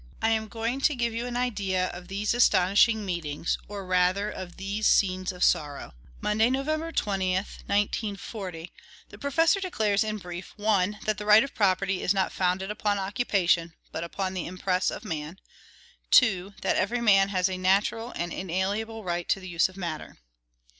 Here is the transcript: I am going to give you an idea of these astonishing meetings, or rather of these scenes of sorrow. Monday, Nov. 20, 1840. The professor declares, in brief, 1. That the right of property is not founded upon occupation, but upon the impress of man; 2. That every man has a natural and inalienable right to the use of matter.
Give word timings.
I 0.19 0.29
am 0.31 0.47
going 0.47 0.81
to 0.81 0.95
give 0.95 1.13
you 1.13 1.27
an 1.27 1.37
idea 1.37 1.87
of 1.89 2.07
these 2.07 2.33
astonishing 2.33 3.05
meetings, 3.05 3.59
or 3.67 3.85
rather 3.85 4.31
of 4.31 4.57
these 4.57 4.87
scenes 4.87 5.31
of 5.31 5.43
sorrow. 5.43 5.93
Monday, 6.21 6.49
Nov. 6.49 6.65
20, 6.95 7.35
1840. 7.35 8.71
The 9.09 9.17
professor 9.19 9.59
declares, 9.59 10.03
in 10.03 10.17
brief, 10.17 10.53
1. 10.57 11.01
That 11.05 11.19
the 11.19 11.25
right 11.27 11.43
of 11.43 11.53
property 11.53 12.01
is 12.01 12.15
not 12.15 12.33
founded 12.33 12.71
upon 12.71 12.97
occupation, 12.97 13.73
but 13.91 14.03
upon 14.03 14.33
the 14.33 14.47
impress 14.47 14.89
of 14.89 15.05
man; 15.05 15.37
2. 16.09 16.55
That 16.61 16.77
every 16.77 16.99
man 16.99 17.29
has 17.29 17.47
a 17.47 17.59
natural 17.59 18.11
and 18.15 18.33
inalienable 18.33 19.03
right 19.03 19.29
to 19.29 19.39
the 19.39 19.47
use 19.49 19.69
of 19.69 19.77
matter. 19.77 20.17